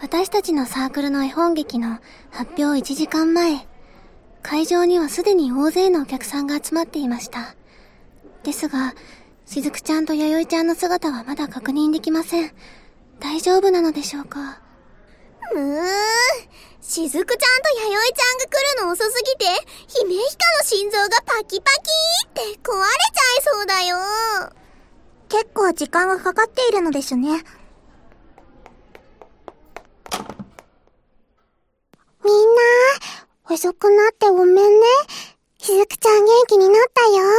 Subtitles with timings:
[0.00, 1.98] 私たちのサークルの絵本劇の
[2.30, 3.66] 発表1時間前、
[4.42, 7.56] 会場にはすでに大勢のお客さんが集まっていました。
[8.44, 8.94] ですが、
[9.44, 12.52] しずくちゃんと弥生ちゃんの姿はまだ確認できません。
[13.18, 14.60] 大丈夫なのでしょうか？
[15.52, 15.82] むー、
[16.80, 19.46] しずくちゃんと弥生ちゃんが来るの遅すぎて、
[19.88, 23.96] 姫ひかの心臓がパキパキーって壊れちゃいそうだよ。
[25.28, 27.42] 結構時間がかかっているのですね。
[32.28, 32.44] みん
[33.48, 34.86] な、遅くなってごめんね。
[35.64, 37.24] しずくちゃん元気になったよ。
[37.24, 37.32] は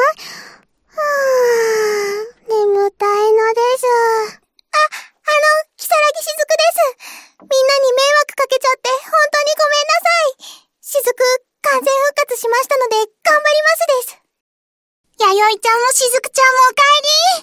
[2.26, 3.86] ぁ、眠たいのです。
[3.86, 4.02] あ、
[4.34, 6.66] あの、キサラギしずくで
[7.06, 7.38] す。
[7.38, 8.02] みんなに迷
[8.34, 10.58] 惑かけちゃって本当にごめんなさい。
[10.82, 11.22] しずく、
[11.70, 14.26] 完全復活しましたので頑張りますです。
[15.22, 16.82] 弥生ちゃんもしずくちゃんもお帰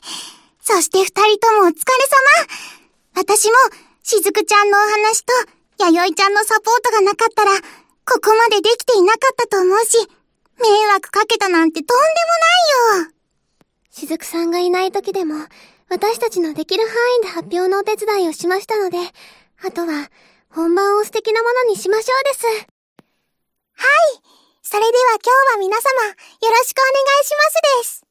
[0.03, 0.35] り。
[0.67, 1.95] そして二人ともお疲れ
[3.15, 3.23] 様。
[3.23, 3.55] 私も、
[4.03, 5.33] しずくちゃんのお話と、
[5.79, 9.99] 弥生ちゃんのサポートがなかったら、ここまでできていなかったと思うし、
[10.59, 12.03] 迷惑かけたなんてとんで
[12.95, 13.13] もないよ。
[13.91, 15.35] しずくさんがいない時でも、
[15.89, 18.99] 私たちのできる範囲で発表のお手伝いをしましたので、
[19.65, 20.11] あとは、
[20.51, 22.47] 本番を素敵なものにしましょうです。
[22.47, 22.57] はい。
[24.63, 26.15] それでは今日は皆様、よ
[26.51, 28.07] ろしくお願いしますです。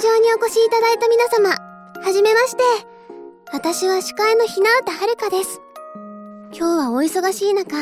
[0.00, 2.62] 会場にお越しいただいた皆様、はじめまして。
[3.52, 5.60] 私は司会のひなうたはるかです。
[6.56, 7.76] 今日はお忙しい中、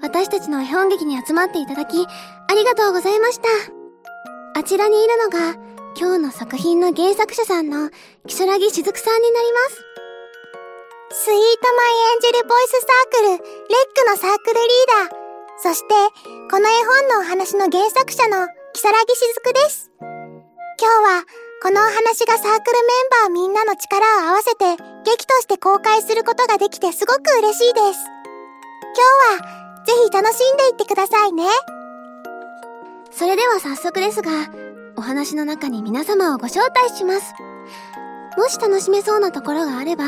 [0.00, 3.48] 私たちの絵本劇に集まっていただき、ありがとうございました。
[4.58, 5.52] あちらにいるのが、
[6.00, 7.90] 今日の作品の原作者さんの、
[8.26, 11.26] 木更木しずくさんになります。
[11.26, 15.18] スイートマイエンジェルボイスサークル、レックのサークルリーダー。
[15.58, 15.94] そして、
[16.50, 16.72] この絵
[17.02, 19.90] 本のお話の原作者の、木更木しずくです。
[20.80, 21.24] 今日は、
[21.62, 22.92] このお話がサークルメ
[23.28, 28.00] ンバーみんなの力を合わせて、劇として公開することができてすごく嬉しいです。
[28.96, 31.44] 今日は、ぜひ楽しんでいってくださいね。
[33.12, 34.30] それでは早速ですが、
[34.96, 37.34] お話の中に皆様をご招待します。
[38.36, 40.04] もし楽しめそうなところがあれば、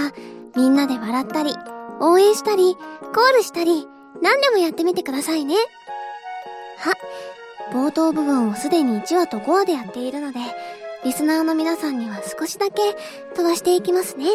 [0.56, 1.54] みんなで笑ったり、
[2.00, 2.76] 応援したり、
[3.14, 3.88] コールしたり、
[4.20, 5.54] 何でもやってみてくださいね。
[6.78, 6.92] は、
[7.72, 10.40] 冒頭部分をすでに1話と5話でやっているので、
[11.04, 12.82] リスナーの皆さんには少しだけ
[13.34, 14.26] 飛ばしていきますね。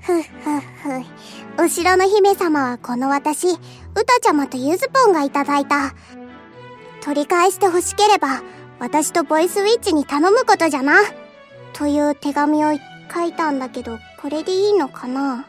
[0.00, 0.60] ふっふっ
[1.56, 1.62] ふ。
[1.62, 5.94] 後ろの姫様はこの私、うたちゃまとゆずぽんがいただいた。
[7.02, 8.42] 取り返して欲しければ、
[8.78, 10.94] 私とボイスウィッチに頼むことじゃな。
[11.76, 12.70] という手紙を
[13.12, 15.44] 書いたんだけど、これでいいのかな？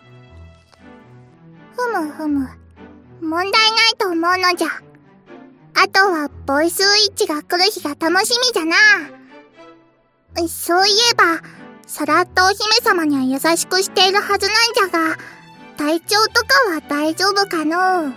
[1.76, 2.50] ふむふむ。
[3.22, 3.58] 問題な
[3.94, 4.68] いと思うのじゃ。
[5.82, 8.76] あとは、ボイスウィッチが来る日が楽しみじゃな。
[10.50, 11.42] そういえば、
[11.86, 15.18] さらっとお姫様には優しくしているはずなんじゃが、
[15.78, 18.12] 体調とかは大丈夫かのあ、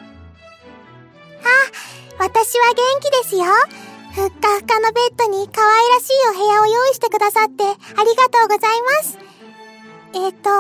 [2.18, 3.44] 私は元気ですよ。
[4.14, 7.76] ふっかふかのベッドに可愛らしいお部屋を用意してくださってあり
[8.16, 9.18] がとうございます。
[10.12, 10.50] えっ、ー、と、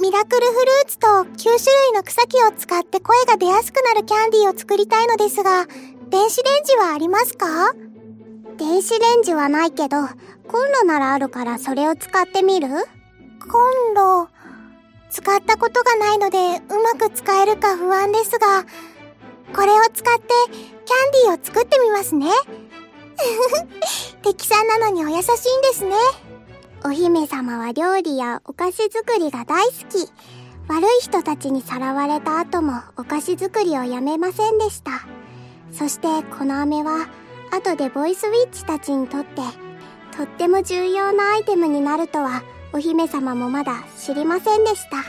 [0.00, 5.66] ミラクルフルーツと9種類の草木を使って声が出やすくなるキャンディーを作りたいのですが、
[6.08, 7.74] 電子レンジはありますか？
[8.56, 9.98] 電子レンジはないけど、
[10.48, 12.68] コンロならあるからそれを使ってみる？
[12.68, 13.58] コ
[13.92, 14.28] ンロ、
[15.10, 18.64] 使ったことがないのでうまく使えるか不安ですが、
[19.54, 20.32] これを使って
[20.90, 22.26] キャンディーを作ってみますね。
[24.22, 25.94] 敵さんなのにお優しいんですね。
[26.84, 30.10] お姫様は料理やお菓子作りが大好き。
[30.66, 35.02] 悪い人たちにさらわれた後もお菓子作りをやめませんでした。
[35.70, 37.08] そしてこの飴は
[37.52, 39.42] 後でボイスウィッチたちにとって
[40.16, 42.42] とっても重要なアイテムになるとは
[42.72, 44.96] お姫様もまだ知りませんでした。
[44.96, 45.02] は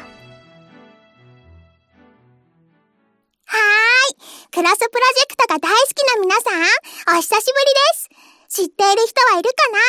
[3.54, 8.64] ーいクラスプロジェクトが大好きな皆さん、お久しぶりです。
[8.64, 9.80] 知っている人はいるかな？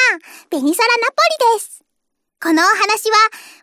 [0.51, 1.15] ベニサラナポ
[1.51, 1.83] リです。
[2.41, 3.17] このお話は、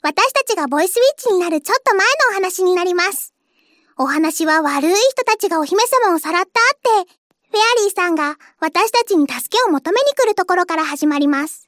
[0.03, 3.33] 私たちがボイスウィッチになるちょっと前のお話になります。
[3.97, 7.11] お話は悪い人たちがお姫様をさらったって、
[7.49, 11.65] フェアリーさんが私たちに助けを求めに来るところから始まります。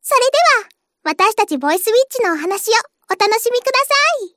[0.00, 2.72] それでは、私たちボイスウィッチのお話を
[3.10, 3.94] お楽しみくださ
[4.30, 4.33] い。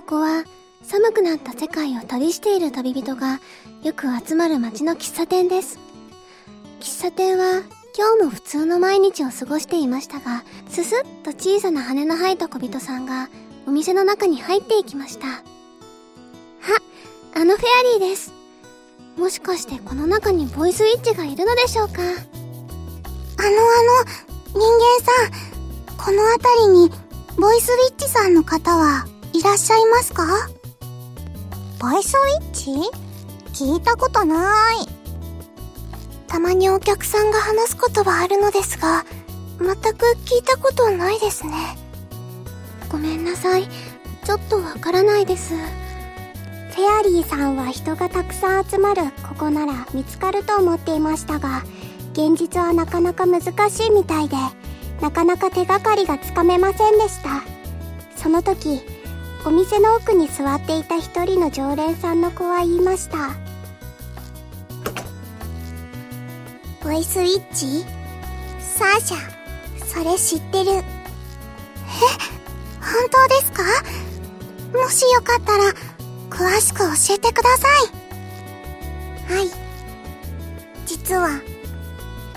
[0.00, 0.44] ここは
[0.82, 3.38] 寒くなった世界を旅している旅人が
[3.82, 5.78] よく集まる街の喫茶店です。
[6.80, 7.62] 喫茶店は
[7.96, 13.28] 今日も普通の毎日を過ごしていましたが、すすっと小さな羽の生えた小人さんが
[13.66, 15.26] お店の中に入っていきました。
[15.28, 15.40] あ、
[17.34, 17.66] あのフェ
[17.96, 18.32] アリーです。
[19.18, 22.00] もしかしてこの中にボイスウィッチがいるのでしょうか？
[22.00, 22.16] あのあの、
[24.48, 24.64] 人間
[25.04, 26.90] さん、この辺りに
[27.36, 29.06] ボイスウィッチさんの方は？
[29.32, 30.26] いらっしゃいますか？
[31.78, 32.70] ボイスウィッチ？
[33.64, 34.86] 聞いたことない。
[36.26, 39.04] たまにお客さんが話すことはあるのですが、
[39.58, 41.52] 全く聞いたことないですね。
[42.90, 43.68] ごめんなさい。
[44.24, 45.54] ちょっとわからないです。
[45.54, 51.62] フェアリーさんは人がたくさん集まるここなら見つかると思っていましたが、
[52.12, 54.36] 現実はなかなか難しいみたいで、
[55.00, 57.42] なかなか手がかりがつかめませんでした。
[58.16, 58.82] その時、
[59.42, 63.30] お店の奥に座っていた一人の常連さんの子は言いました。
[66.84, 67.84] ボイスウィッチ？
[68.60, 69.16] サーシャ、
[69.86, 70.70] それ知ってる。
[70.72, 70.82] え、
[72.80, 73.62] 本当ですか？
[74.78, 75.64] もしよかったら、
[76.28, 77.66] 詳しく教えてくださ
[79.28, 79.34] い。
[79.34, 79.50] はい。
[80.86, 81.40] 実は、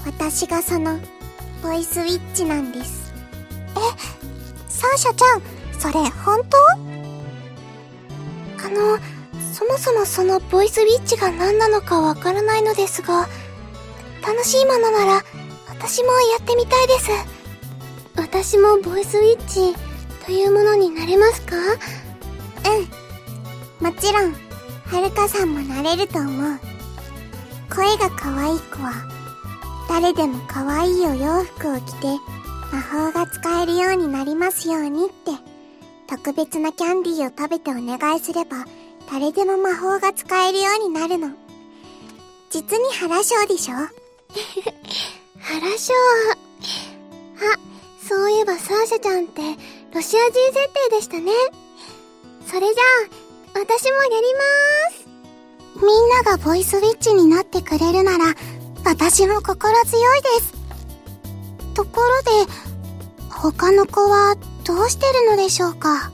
[0.05, 0.99] 私がその、
[1.61, 3.13] ボイスウィッチなんです。
[3.75, 3.79] え、
[4.69, 5.41] サーシャちゃん、
[5.79, 6.92] それ本当？
[8.73, 8.99] の、
[9.53, 13.29] そもそもそのボイスウィッチが何なのかわからないのですが、
[14.25, 15.23] 楽しいものなら、
[15.69, 17.09] 私もやってみたいです。
[18.15, 19.73] 私もボイスウィッチ
[20.25, 21.55] というものになれますか？
[21.55, 21.59] う
[23.83, 23.85] ん。
[23.85, 24.35] もちろん、
[24.85, 26.59] はるかさんもなれると思う。
[27.73, 28.93] 声が可愛い子は、
[29.89, 32.07] 誰でも可愛いお洋服を着て、
[32.71, 35.31] 魔法が使えるようになりますようにって、
[36.07, 38.65] 特別なキャンディーを食べてお願いすれば、
[39.11, 41.29] 誰でも魔法が使えるようになるの。
[42.49, 43.75] 実に原章でしょ？
[45.39, 45.93] 原章。
[45.93, 47.57] あ、
[48.07, 49.41] そういえばサーシャちゃんって
[49.93, 51.31] ロシア人設定でしたね。
[52.47, 52.69] それじゃ
[53.55, 55.83] あ、私もやりまーす。
[55.85, 58.35] みんながボイスウィッチになってくれるなら、
[58.85, 60.53] 私も心強いです。
[61.73, 62.51] ところで、
[63.31, 64.35] 他の子は
[64.65, 66.11] どうしてるのでしょうか？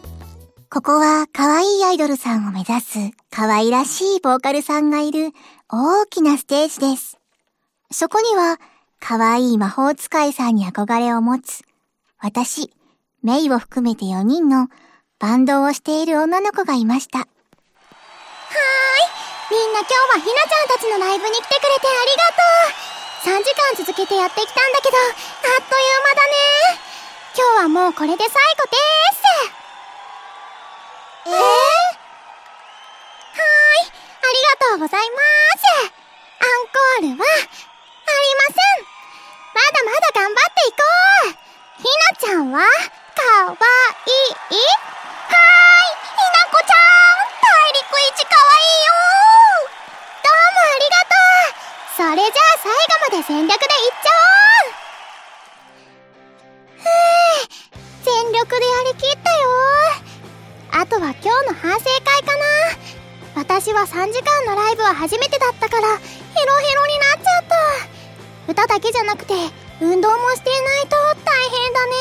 [0.71, 2.97] ここは可愛いアイドルさんを目指す
[3.31, 5.31] 可愛らしいボーカルさんがいる
[5.69, 7.17] 大きなステージです。
[7.91, 8.59] そこには、
[8.99, 11.63] 可愛い魔法使いさんに憧れを持つ、
[12.19, 12.71] 私、
[13.23, 14.67] メイを含めて4人の
[15.19, 17.19] バンドをしている女の子がいました。
[17.19, 17.29] はーい。
[19.51, 21.91] みんな今日はひなちゃんたちのライブに来てくれてあ
[23.25, 23.39] りがとう。
[23.41, 26.25] 3時間続けてやってきたんだけど、あっという間だ
[26.77, 26.88] ね。
[27.39, 29.23] 今日はもうこれで最後でーす。
[31.23, 31.31] え？
[31.31, 31.47] ー、はー
[33.79, 33.87] い。
[33.87, 35.15] ありがとうございま
[35.55, 35.63] す。
[36.43, 38.83] アンコールは、りません
[39.55, 40.83] まだまだ頑張っていこ
[41.31, 41.39] う。
[41.79, 43.55] ひなちゃんは、かわい。
[43.55, 45.95] いはーい。
[45.95, 47.23] ひなこちゃん。
[47.39, 48.91] 大陸一かわいいよ。
[50.27, 52.03] どうもありがとう。
[52.03, 53.98] それじゃあ最後まで全力でいっ
[63.79, 68.51] は3時間のライブは初めてだったからヘロヘロになっちゃった。
[68.51, 69.33] 歌だけじゃなくて
[69.79, 71.93] 運動もしていないと大変だね。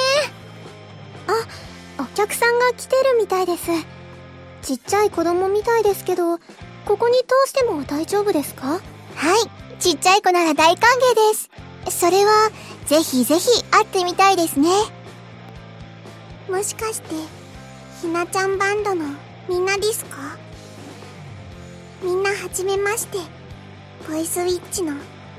[1.98, 3.70] あお客さんが来てるみたいです。
[4.62, 6.38] ちっちゃい子供みたいですけど
[6.84, 8.66] ここに通しても大丈夫ですか？
[8.66, 11.50] はいちっちゃい子なら大歓迎です。
[11.96, 12.50] それは
[12.86, 14.68] ぜひぜひ会ってみたいですね。
[16.50, 17.14] もしかして
[18.00, 19.04] ひなちゃんバンドの
[19.48, 20.36] みんなですか？
[22.02, 23.18] みんなはじめまして。
[24.08, 24.92] ボイスウィッチの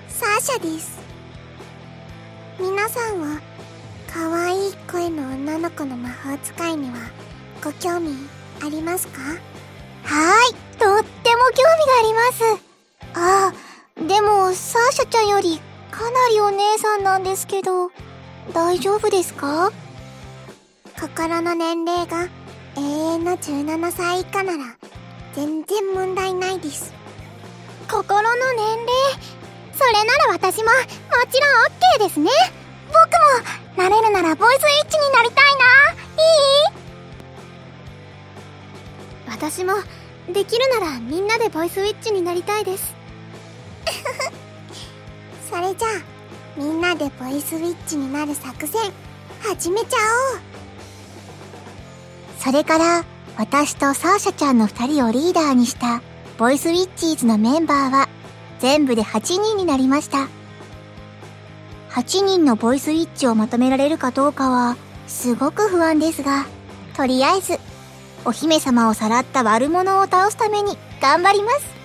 [0.10, 1.00] サーシャです。
[2.60, 3.40] 皆さんは
[4.12, 6.98] 可愛い声の女の子の魔法使いには
[7.64, 8.14] ご興味
[8.62, 9.22] ありますか？
[9.22, 12.44] はーいとっても興味があります。
[13.14, 17.92] ああでもサーシャちゃんよりかなりお姉さんなんですけど
[18.54, 19.72] 大丈夫ですか？
[21.00, 22.28] 心の年齢が
[22.76, 24.79] 永遠の17歳以下なら
[25.36, 26.94] 全然問題ないです
[27.90, 29.40] 心の年齢
[29.80, 30.72] それなら私も、も
[31.32, 32.30] ちろん OK ですね。
[32.88, 32.98] 僕
[33.78, 35.94] も、なれるならボイスイッチになりたいな。
[36.04, 36.26] い
[39.26, 39.30] い？
[39.30, 39.74] 私も、
[40.34, 42.94] できるならみんなでボイスウィッチになりたいです。
[45.50, 45.92] それじゃあ、
[46.58, 48.92] みんなでボイスウィッチになる作戦、
[49.42, 49.98] 始めちゃ
[50.34, 50.42] おう。
[52.38, 53.06] それから、
[53.40, 56.02] 私とサーシャちゃんの2人をリーダーにした、
[56.38, 58.10] ボイスウィッチーズのメンバーは、
[58.60, 60.28] 全部で8人になりました。
[61.92, 64.76] 8人のボイスウィッチをまとめられるかどうかは、
[65.08, 66.48] すごく不安ですが、
[66.98, 67.58] とりあえず、
[68.26, 71.79] お姫様をさらった悪者を倒すために頑張ります。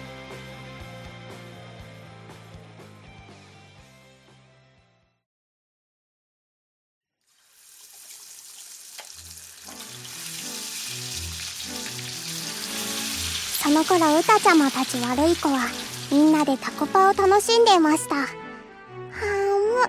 [13.64, 15.71] その頃、歌ちゃまたち悪い子は、
[16.12, 18.16] みんなでタコパを楽しんでいました。
[18.16, 19.88] はむ、うわ、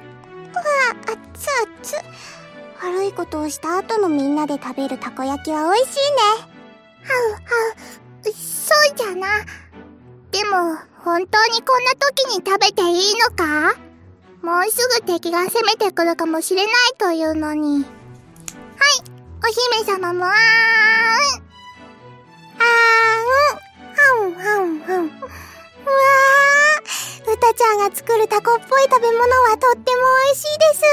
[1.08, 1.94] あつあっつ。
[2.82, 6.18] 悪いことをした後のみんなで食べるたこ焼きは美味しいね。
[7.04, 7.40] はうは
[8.24, 9.44] う、そうじゃな。
[10.32, 13.76] でも、本当にこんな時に食べていいのか？
[14.42, 17.84] もうすぐ敵が攻めてくるかもしれないというのに。
[17.84, 17.86] はい、
[19.44, 20.34] お姫様もあーん。
[22.58, 23.62] あー。
[23.62, 23.65] ん
[24.86, 25.08] はんはん。
[25.08, 29.84] うわー、うたちゃんが作るタコっぽい食べ物はとっても
[30.28, 30.84] 美味しいです。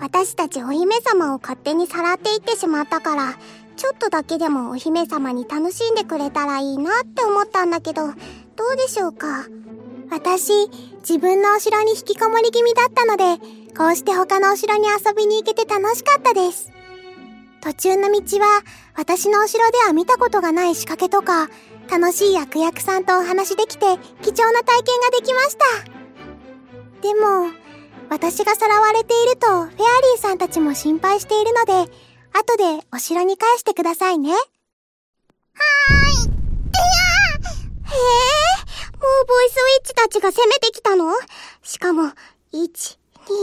[0.00, 3.34] 私たちお姫様を勝手にさらっていってしまったから、
[3.76, 8.12] ちょっとだけでもお姫様に楽しんでくれたらいいなって思ったんだけど、ど
[8.72, 9.46] うでしょうか？
[10.10, 10.68] 私、
[11.00, 13.24] 自分のお城に引きこもり気味だったので、
[13.76, 16.70] こうして他のお城に遊びに行けて楽しかったです。
[17.60, 18.62] 途中の道は、
[18.96, 21.48] 私のお城では見たことがない仕掛けとか、
[21.90, 25.64] 楽しい役役さんとお話できて貴重な体験ができました。
[27.02, 27.50] でも、
[28.10, 31.90] 私がさらわれているとフェアリーさんたちも心配しているので、
[32.32, 34.32] 後でお城に返してくださいね。
[34.32, 34.40] はーい。
[36.24, 36.82] いや
[37.90, 38.00] へえ、
[38.98, 41.12] もうボイスウィッチたちが攻めてきたの？
[41.62, 42.14] しかも、1、2、3、
[42.52, 43.38] 4、合計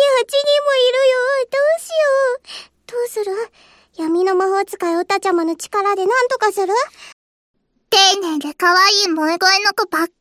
[0.00, 1.16] 8人もいるよ。
[1.50, 1.94] どうしよ
[2.38, 2.90] う。
[2.90, 3.32] どうする
[3.96, 4.64] 闇の魔法
[5.20, 6.72] おたちゃまの力で何とかする？
[7.90, 10.12] 丁寧で可愛い萌え声の子ばっかり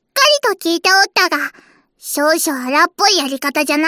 [0.43, 1.37] と聞いておったが、
[1.97, 3.87] 少々荒っぽいやり方じゃな。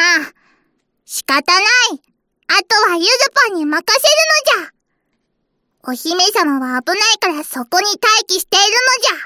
[1.04, 1.66] 仕方ない。
[2.48, 3.10] あとはゆず
[3.50, 4.14] ぱんに任せる
[4.56, 5.92] のじゃ。
[5.92, 9.18] お姫様は危ないからそこに待機しているのじゃ。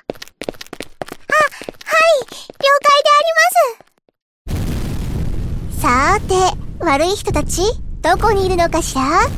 [1.30, 1.38] あ、
[1.86, 5.82] はい、了解であります。
[5.82, 7.62] さーて、悪い人たち、
[8.02, 9.30] どこにいるのかしら？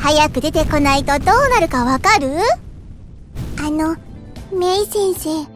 [0.00, 2.28] 早く出てこないとどうなるかわかる？
[3.58, 3.96] あの、
[4.52, 5.46] メイ先生、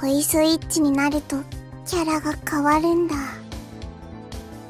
[0.00, 1.36] ボイスイッチになると
[1.86, 3.14] キャラが変わるんだ。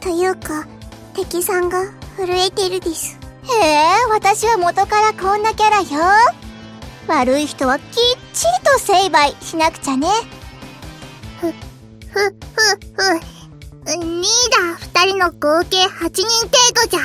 [0.00, 0.67] というか、
[1.14, 1.85] 敵さんが
[2.17, 3.19] 震えてるです。
[3.45, 5.87] へえ、私は元からこんなキャラよ。
[7.07, 7.87] 悪い人はきっ
[8.33, 10.09] ちりと成敗しなくちゃね。
[11.41, 11.53] ふ、ふ、
[12.12, 12.33] ふ、
[12.95, 13.21] ふ。
[13.87, 17.00] リーダー二人の合計8人程度じゃ。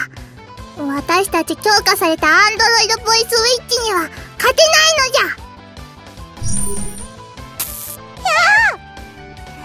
[0.87, 5.25] 私たち強化されたアンドロイドボイスウィッチには勝てないのじゃ。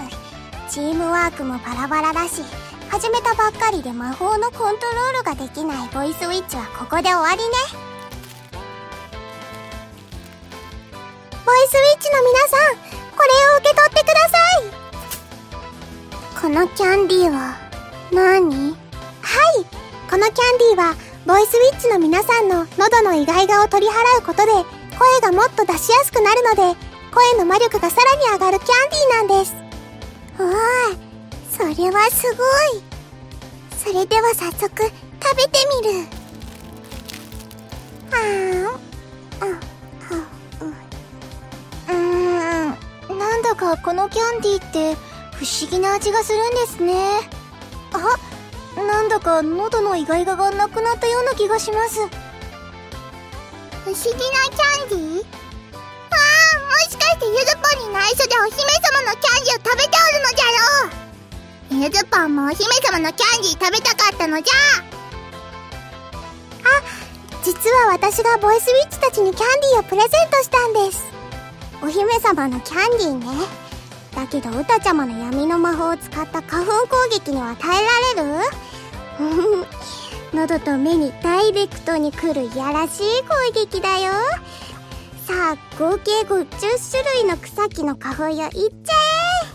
[0.05, 0.11] や
[0.71, 2.43] チームワークもバラバラだし、
[2.91, 7.43] 始めたばっかりで魔法のコントロールができないボイスウィッチはここで終わりね。
[11.47, 12.77] ボイスウィッチの皆さん、
[13.17, 16.43] これを受け取ってください。
[16.43, 17.57] このキャンディーは
[18.13, 18.77] 何、
[20.25, 24.53] のキャンディーは、ボイスウィッチの皆さんの喉のイガイガを取り払うことで、
[24.97, 26.79] 声がもっと出しやすくなるので、
[27.13, 29.55] 声の魔力がさらに上がるキャンディーなんです。
[30.39, 32.43] おー、それはすご
[32.79, 32.83] い。
[33.77, 35.99] それでは早速、食べてみる。
[38.11, 38.67] はーん。
[38.67, 44.95] うーん、なんだかこのキャンディーって
[45.33, 46.95] 不思議な味がするんですね。
[47.93, 48.34] あ、
[48.77, 52.01] なんだか喉のイガイガがなくなったような気がします。
[53.85, 54.17] 不思議な
[54.51, 55.25] キャンディー？
[56.11, 56.17] あ
[56.57, 61.83] あもしかしてゆずぽんに内緒でお姫様のキャンディーを食べておるのじゃろう？
[61.85, 64.55] ゆずぽんもお姫様のキャンディー食べたかったのじゃ。
[66.65, 66.71] あ
[67.45, 71.05] 実は私がボイスウィッチたちにキャンディーをプレゼントしたんです。
[71.83, 73.47] お姫様のキャンディーね
[74.15, 79.67] だけどうたちゃまの闇の魔法を使った花粉攻撃には耐えられる？
[80.35, 84.13] 喉と目にダイレクトに来るいやらしい攻撃だよ。
[85.27, 86.47] さあ合計50
[86.91, 88.93] 種類の草木の花粉よいっちゃ
[89.43, 89.47] え。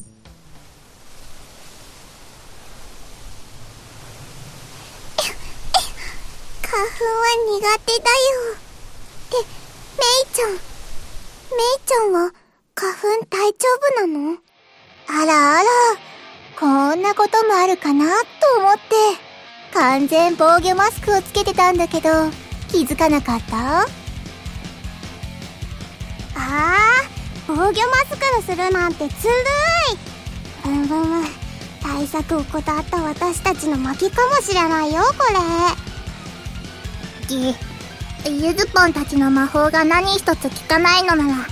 [6.63, 7.25] 花粉は
[7.61, 8.17] 苦手だよ。
[8.57, 10.68] ってメイちゃん。
[11.51, 12.33] メイちゃんは
[12.75, 12.99] 花粉
[13.31, 13.57] 大丈
[13.97, 14.39] 夫なの？
[15.09, 15.69] あらあら
[16.59, 18.81] こんなこともあるかなと思って、
[19.73, 22.11] 完全防御マスクをつけてたんだけど、
[22.69, 23.81] 気づかなかった？
[23.81, 23.87] あ
[26.37, 26.77] あ、
[27.47, 29.35] 防御マスクルするなんてずる
[29.95, 29.99] い。
[30.65, 31.25] ブンブン
[31.81, 35.15] 対策を怠った私たちの負けかもしれないよこ
[37.29, 37.29] れ。
[37.29, 37.55] ぎ
[38.29, 41.47] ゆずぽんたちの魔法が何一つ効かないのなら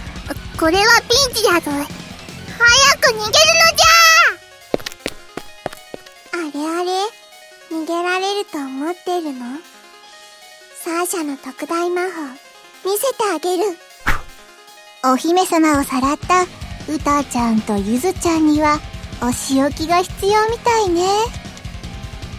[0.58, 1.70] これはピンチだぞ。
[1.70, 1.80] 早
[3.00, 6.38] く逃げるのじゃ。
[6.38, 6.90] あれあれ
[7.70, 9.58] 逃げられると思ってるの？
[10.82, 12.08] サーシャの特大魔法
[12.84, 13.64] 見せてあげる。
[15.04, 16.42] お姫様をさらった
[16.92, 18.80] うたちゃんとゆずちゃんには
[19.22, 21.06] お仕置きが必要みたいね。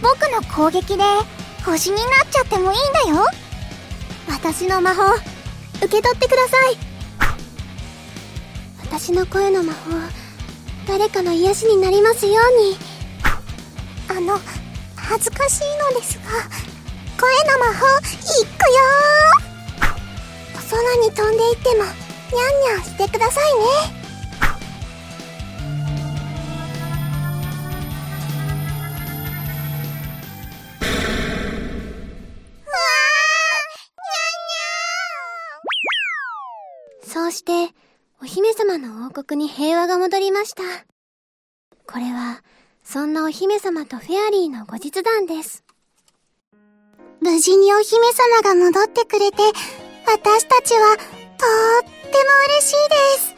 [0.00, 1.02] 僕の攻撃で
[1.64, 3.26] 星になっちゃってもいいんだよ。
[4.28, 5.02] 私の魔法
[5.76, 6.76] 受け取ってください。
[8.82, 9.90] 私の声の魔法
[10.86, 12.78] 誰かの癒しになりますように。
[14.10, 14.38] あの
[14.96, 16.24] 恥ずかしいのですが
[17.20, 18.76] 声の魔法いくよ
[20.54, 21.94] お空に飛んでいってもニャン
[22.76, 23.54] ニャンしてください
[23.92, 23.97] ね。
[38.20, 40.62] お姫様の王国に平和が戻りました
[41.86, 42.42] これは
[42.84, 45.64] そんなお姫様とフェアリーの後日談です
[47.20, 49.38] 無事にお姫様が戻ってくれて、
[50.06, 52.12] 私たちはとっても
[52.46, 53.34] 嬉しいです。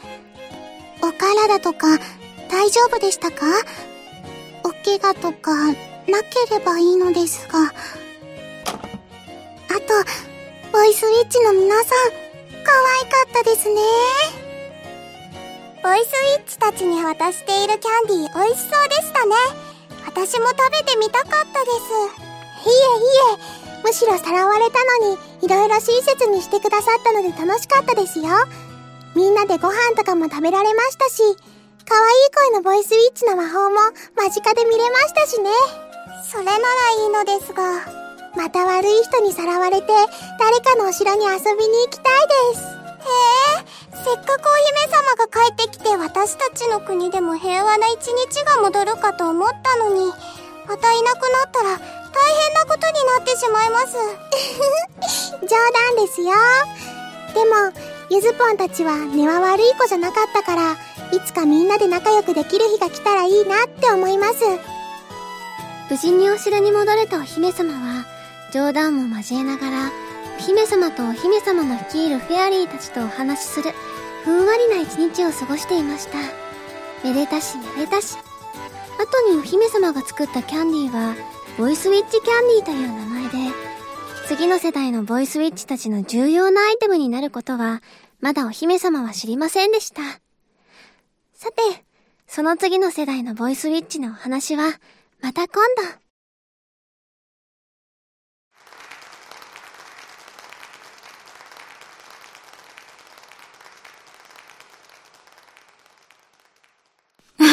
[1.01, 1.97] お体とか
[2.47, 3.47] 大丈夫でしたか？
[4.63, 5.73] お怪我とかな
[6.05, 7.59] ければいいのですが。
[7.63, 7.69] あ
[9.79, 9.95] と、
[10.71, 12.30] ボイスウィッチの皆さん、
[12.63, 13.81] 可愛かったですね。
[15.83, 19.33] ボイスウィッチたちに渡しているキャンディー美味しそうでしたね
[20.05, 21.71] 私も食べてみたかったで
[22.21, 22.29] す
[22.69, 28.29] いえいえむしろさらわれたのに、いろいろ親切にしてくださったので楽しかったですよ。
[29.15, 31.23] みんなでご飯とかも食べられましたし、
[31.85, 33.77] 可愛い声のボイスウィッチの魔法も
[34.15, 35.49] 間近で見れましたしね。
[36.31, 38.00] それならいいのですが、
[38.35, 39.87] また悪い人にさらわれて、
[40.39, 42.81] 誰かのお城に遊びに行きたいです。
[43.01, 43.13] へ
[43.59, 50.11] え、せっかくお姫様が帰ってきて私たちの国でも平和な一日が戻るかと思ったのに、
[50.67, 53.97] またいなくなったら大変なことになってしまいます。
[55.41, 55.57] 冗
[55.95, 56.31] 談ですよ。
[57.33, 57.73] でも
[58.09, 60.73] ゆずぽんたちは根は悪い子じゃなかったから
[61.13, 64.35] いつかみんなで仲良くできる日が来たらいいなって思います。
[65.89, 68.05] 無事にお城に戻れたお姫様は
[68.51, 69.91] 冗談も交えながら
[70.37, 73.71] お姫様とお姫様の率いるフェアリーたちとお話しする
[74.23, 76.17] ふんわりな一日を過ごしていました
[77.03, 78.17] めでたしめでたし
[79.01, 81.15] 後にお姫様が作ったキャンディーは、
[81.57, 83.55] ボイスウィッチキャンディーという名前で、
[84.27, 87.81] 次の世代のボイスウィッチたちの重要なアイテムになることは、
[88.19, 90.01] まだお姫様は知りませんでした。
[91.33, 91.61] さて、
[92.27, 94.65] その次の世代のボイスウィッチのお話は、
[95.21, 96.00] また今度。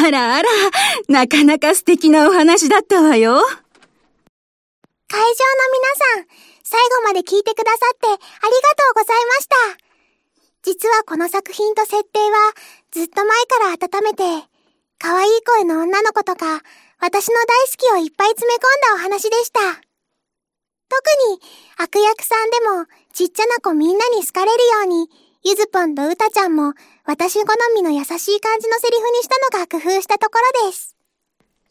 [0.08, 0.48] あらあら、
[1.08, 3.34] なかなか素敵なお話だったわよ。
[5.08, 5.32] 会場の
[5.72, 6.26] 皆さん、
[6.64, 8.24] 最後まで聞いてくださってありがと
[8.92, 9.56] うございました。
[10.62, 12.54] 実はこの作品と設定は
[12.90, 14.48] ずっと前から温めて、
[14.98, 16.62] 可愛い声の女の子とか、
[17.00, 19.60] 私の大好きをいっぱい詰め込んだお話でした。
[19.60, 19.76] 特
[21.32, 21.40] に
[21.76, 25.10] 悪役さんでもちっちゃな子みんなに好かれるように、
[25.48, 26.74] ゆずぽんとうたちゃんも
[27.06, 30.94] 私好みの優しい感じのセリフにしたのが工夫したところです。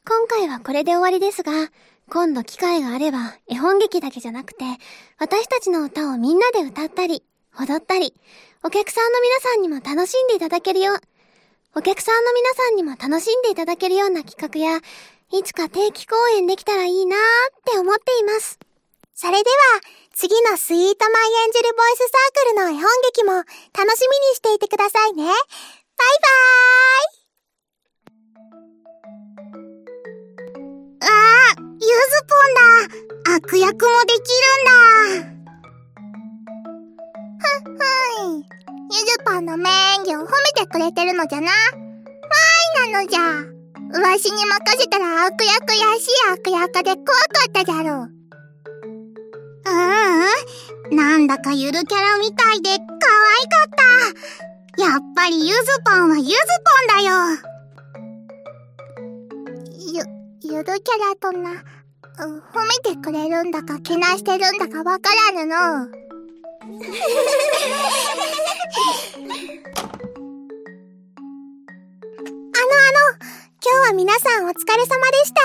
[0.03, 1.51] 今回はこれで終わりですが、
[2.09, 4.63] 今度機会があれば絵本劇だけじゃなくて、
[5.19, 7.21] 私たちの歌をみんなで歌ったり、
[7.53, 8.15] 踊ったり、
[8.63, 10.99] お客さんの皆さんにも楽しんでいただけるよう、
[11.75, 14.79] お客さんの皆さんにも楽しんでいただけるような企画や、
[15.31, 17.23] いつか定期公演できたらいいなーっ
[17.63, 18.57] て思っています。
[19.19, 19.81] それでは、
[20.13, 25.23] 次のスイートマイエンジェルボイスサークルの絵本劇も楽しみにしていてくださいね。
[25.25, 27.09] バイバー
[30.77, 31.89] イああ、ゆず
[32.29, 35.33] ぽんだ悪役もできるんだ
[37.41, 37.81] ふんふ
[38.37, 38.45] ん。
[38.91, 40.29] ゆずぽんの名演技を褒め
[40.61, 41.47] てくれてるのじゃな。
[41.47, 43.19] わーいなのじゃ。
[43.99, 47.15] わしに任せたら悪役やし悪役で怖か
[47.49, 48.16] ったじゃろう。
[49.69, 50.95] ううん。
[50.95, 53.69] なんだかゆるキャラみたいで可愛かっ
[54.77, 54.83] た。
[54.83, 57.13] やっぱりゆずぽんはゆずぽんだよ。
[59.93, 61.63] ゆ、ゆるキャラとな、
[62.17, 65.55] 褒めてくれるんだかけなしてるんだかわからぬの。
[65.57, 65.89] あの
[72.59, 73.37] あの。
[73.69, 75.41] 今日は皆さんお疲れ様でした。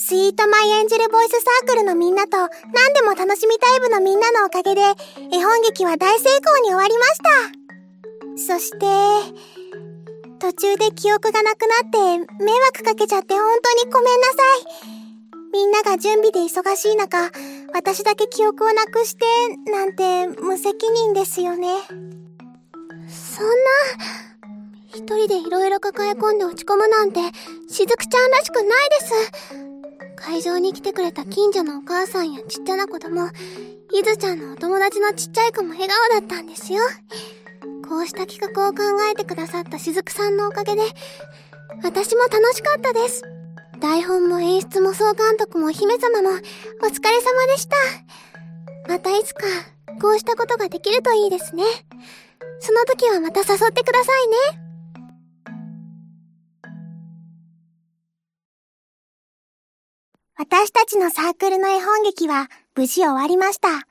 [0.00, 2.46] スイートマイエンジェルボイスサークルのみんなと何
[2.94, 7.04] でも楽しみタイプのみんなのおかげで絵本劇は大成功に終わりま
[8.36, 8.54] した。
[8.54, 8.86] そして、
[10.38, 11.98] 途中で記憶がなくなって
[12.44, 15.52] 迷惑かけちゃって本当にごめんなさい。
[15.52, 17.32] みんなが準備で忙しい中、
[17.74, 19.24] 私だけ記憶をなくして、
[19.72, 21.70] なんて無責任ですよね。
[23.08, 23.52] そんな、
[24.94, 27.20] 一人で色々抱え込んで落ち込むなんて、
[27.68, 29.67] しずくちゃんらしくないです。
[30.18, 36.80] 会場に来てくれた近所のお母さんやちっちゃな子供、いずちゃんのお友達のちっちゃい子も笑顔だったんですよ。
[37.88, 40.82] こうした企画を考えてくださったしずくさんのおかげで、
[41.82, 43.22] 私も楽しかったです。
[43.80, 47.76] 台本も演出も総監督も姫様もお疲れ様でした。
[48.88, 49.42] またいつか
[50.00, 51.62] こうしたことができるといいですね。
[52.60, 54.10] その時はまた誘ってくださ
[54.52, 54.67] いね。
[60.38, 63.88] 私たちのサークルの絵本劇は無事終わりました。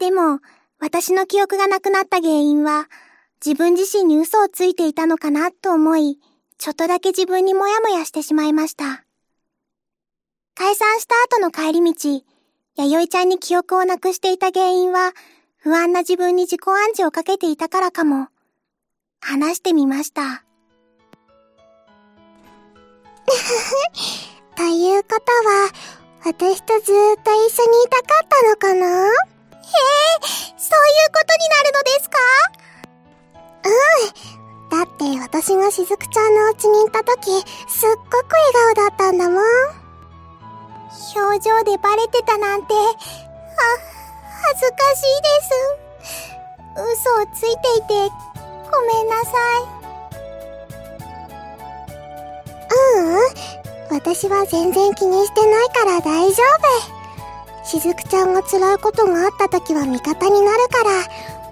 [0.00, 0.40] でも、
[0.80, 2.88] 私の記憶がなくなった原因は、
[3.44, 6.18] 自分自身に嘘をついていたのかなと思い、
[6.58, 9.04] ちょっとだけ自分にもやもやしてしまいました。
[10.56, 12.24] 解散した後の帰り道、
[12.74, 15.12] 弥生ちゃんに記憶をなくしていた原因は、
[15.58, 18.26] 不安な自分に自己暗示をかけていたからかも。
[19.20, 20.42] 話してみました。
[24.56, 25.70] ということは、
[26.24, 28.86] 私とずーっと一緒にいたかったのかな？
[28.86, 29.12] へえ、
[30.56, 32.18] そういうことになるのですか？
[33.64, 34.78] うん。
[34.78, 37.30] だって私がしずくちゃんのお家に行った時、
[37.68, 39.42] すっごく笑顔だったんだもん。
[41.14, 42.80] 表情でバレてたなんて、は、
[44.48, 45.52] 恥ずかしいです。
[46.76, 48.10] 嘘をついていて、
[48.70, 49.76] ごめんなさい。
[52.96, 53.65] ううん。
[53.90, 56.42] 私は全然気にしてないから大丈
[57.62, 57.66] 夫。
[57.66, 60.90] しずくちゃんが辛いことがあった時は味方になるから、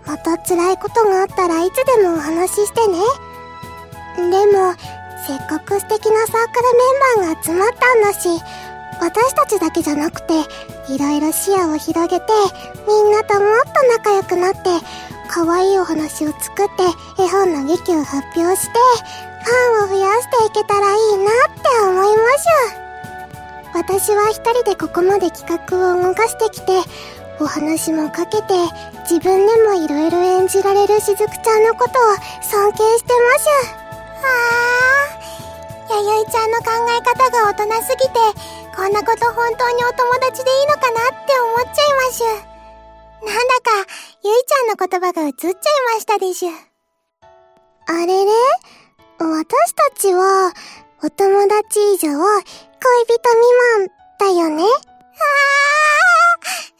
[0.06, 2.98] また辛いことがあったらいつでもお話ししてね。
[4.30, 4.74] でも、
[5.26, 6.62] せっかく素敵なサーク
[7.18, 8.28] ルメンバーが集まったんだし、
[9.00, 10.34] 私たちだけじゃなくて、
[10.88, 12.26] いろいろ視野を広げて、
[12.86, 14.58] みんなともっと仲良くなって、
[15.28, 16.68] 可愛いお話を作っ
[17.16, 18.78] て、絵本の劇を発表して、
[19.44, 22.84] ファンを増やしていけたらいいなって思いましゅ。
[23.74, 26.72] 私は一人でここまで企画を動かしてきて、
[27.40, 28.54] お話もかけて、
[29.10, 33.50] 自分でもいろいろ演じられるしずくちゃんのことを尊敬してましゅ。
[34.22, 34.30] は
[35.90, 38.12] あ、弥生ちゃんの考え方が大人すぎて、
[38.74, 42.26] こんなこと本当にお友達でいいのかなって思っちゃいましゅ。
[43.26, 43.70] なんだか、
[44.22, 45.54] ゆいちゃんの言葉が映っちゃい
[45.94, 46.50] ましたでしゅ。
[47.86, 48.30] あれれ
[49.18, 50.52] 私たちは、
[51.02, 53.40] お友達以上、恋人未
[53.78, 54.68] 満だよねああ、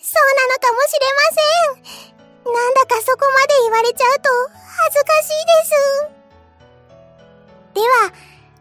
[0.00, 2.54] そうなのかもしれません。
[2.54, 4.28] なんだかそこまで言われちゃうと
[4.84, 6.14] 恥ずかしいです。
[7.74, 8.12] では、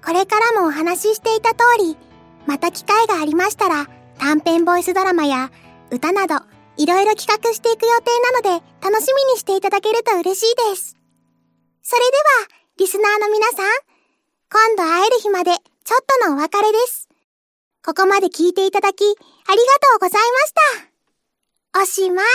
[0.06, 1.98] これからもお話ししていた通り、
[2.46, 3.88] また機会がありましたら、
[4.20, 5.52] 短編ボイスドラマや
[5.92, 6.36] 歌など、
[6.78, 10.98] いろいろ企画していく予定なので、楽しみにしていただけると嬉しいです。
[11.84, 13.66] それでは、リスナーの皆さん、
[14.52, 17.08] 今度会える日まで、ちょっとのお別れです。
[17.86, 20.54] ここまで聞いていただき、ありがとうございまし
[21.74, 21.82] た。
[21.84, 22.26] おしまい。